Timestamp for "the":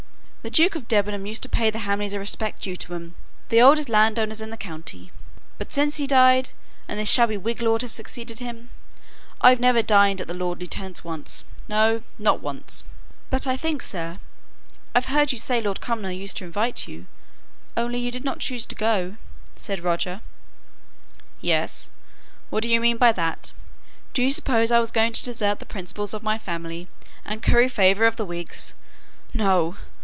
0.43-0.49, 1.69-1.85, 3.49-3.61, 4.49-4.57, 10.27-10.33, 25.59-25.67, 28.15-28.25